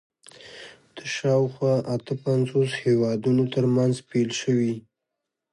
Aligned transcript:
د 0.95 0.97
شاوخوا 1.15 1.75
اته 1.95 2.13
پنځوس 2.25 2.71
هېوادونو 2.83 3.43
تر 3.53 3.65
منځ 3.75 3.95
پیل 4.09 4.29
شوي 4.41 4.75